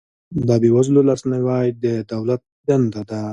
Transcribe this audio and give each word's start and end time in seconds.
د 0.47 0.49
بې 0.61 0.69
وزلو 0.75 1.01
لاسنیوی 1.09 1.67
د 1.83 1.85
دولت 2.13 2.41
دنده 2.67 3.01
ده 3.09 3.21